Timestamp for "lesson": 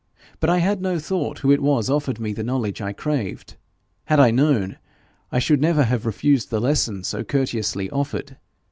6.59-7.03